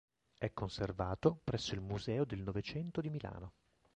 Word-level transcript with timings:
È 0.35 0.51
conservato 0.51 1.39
presso 1.43 1.75
il 1.75 1.81
Museo 1.81 2.25
del 2.25 2.41
Novecento 2.41 3.01
di 3.01 3.11
Milano. 3.11 3.53